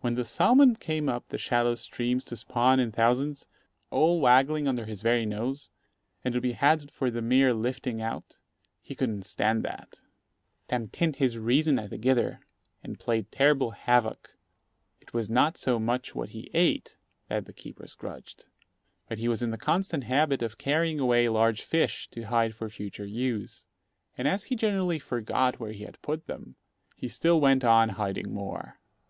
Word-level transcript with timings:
When 0.00 0.14
the 0.14 0.24
salmon 0.24 0.76
came 0.76 1.10
up 1.10 1.28
the 1.28 1.36
shallow 1.36 1.74
streams 1.74 2.24
to 2.24 2.36
spawn 2.36 2.80
in 2.80 2.90
thousands, 2.90 3.44
all 3.90 4.18
waggling 4.18 4.66
under 4.66 4.86
his 4.86 5.02
very 5.02 5.26
nose, 5.26 5.68
and 6.24 6.32
to 6.32 6.40
be 6.40 6.52
had 6.52 6.90
for 6.90 7.10
the 7.10 7.20
mere 7.20 7.52
lifting 7.52 8.00
out, 8.00 8.38
he 8.80 8.94
couldn't 8.94 9.24
stand 9.26 9.62
that. 9.64 10.00
"Tam 10.68 10.88
tint 10.88 11.16
his 11.16 11.36
reason 11.36 11.78
a'thegither," 11.78 12.38
and 12.82 12.98
played 12.98 13.30
terrible 13.30 13.72
havoc 13.72 14.06
among 14.06 14.20
the 14.20 14.24
poor 14.24 14.32
fishes. 14.32 15.02
It 15.08 15.12
was 15.12 15.28
not 15.28 15.58
so 15.58 15.78
much 15.78 16.14
what 16.14 16.30
he 16.30 16.50
ate 16.54 16.96
that 17.28 17.44
the 17.44 17.52
keepers 17.52 17.94
grudged; 17.94 18.46
but 19.06 19.18
he 19.18 19.28
was 19.28 19.42
in 19.42 19.50
the 19.50 19.58
constant 19.58 20.04
habit 20.04 20.40
of 20.40 20.56
carrying 20.56 20.98
away 20.98 21.28
large 21.28 21.60
fish 21.60 22.08
to 22.12 22.22
hide 22.22 22.54
for 22.54 22.70
future 22.70 23.04
use; 23.04 23.66
and 24.16 24.26
as 24.26 24.44
he 24.44 24.56
generally 24.56 24.98
forgot 24.98 25.60
where 25.60 25.72
he 25.72 25.84
had 25.84 26.00
put 26.00 26.26
them, 26.26 26.56
he 26.96 27.06
still 27.06 27.38
went 27.38 27.64
on 27.64 27.90
hiding 27.90 28.32
more. 28.32 28.78